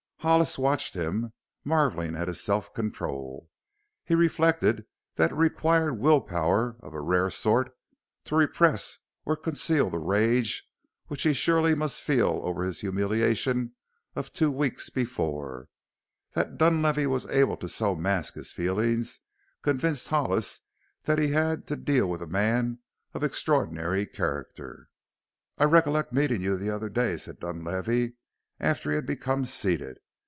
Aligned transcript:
Hollis 0.23 0.59
watched 0.59 0.93
him, 0.93 1.33
marveling 1.63 2.15
at 2.15 2.27
his 2.27 2.39
self 2.39 2.71
control. 2.75 3.49
He 4.05 4.13
reflected 4.13 4.85
that 5.15 5.31
it 5.31 5.35
required 5.35 5.93
will 5.95 6.21
power 6.21 6.77
of 6.81 6.93
a 6.93 7.01
rare 7.01 7.31
sort 7.31 7.75
to 8.25 8.35
repress 8.35 8.99
or 9.25 9.35
conceal 9.35 9.89
the 9.89 9.97
rage 9.97 10.63
which 11.07 11.23
he 11.23 11.33
surely 11.33 11.73
must 11.73 12.03
feel 12.03 12.39
over 12.43 12.61
his 12.63 12.81
humiliation 12.81 13.73
of 14.15 14.31
two 14.31 14.51
weeks 14.51 14.91
before. 14.91 15.69
That 16.33 16.55
Dunlavey 16.59 17.07
was 17.07 17.25
able 17.25 17.57
to 17.57 17.67
so 17.67 17.95
mask 17.95 18.35
his 18.35 18.51
feelings 18.53 19.21
convinced 19.63 20.09
Hollis 20.09 20.61
that 21.05 21.17
he 21.17 21.29
had 21.31 21.65
to 21.65 21.75
deal 21.75 22.07
with 22.07 22.21
a 22.21 22.27
man 22.27 22.77
of 23.15 23.23
extraordinary 23.23 24.05
character. 24.05 24.87
"I 25.57 25.63
recollect 25.63 26.13
meeting 26.13 26.43
you 26.43 26.57
the 26.57 26.69
other 26.69 26.89
day," 26.89 27.17
said 27.17 27.39
Dunlavey 27.39 28.13
after 28.59 28.91
he 28.91 28.95
had 28.97 29.07
become 29.07 29.45
seated. 29.45 29.97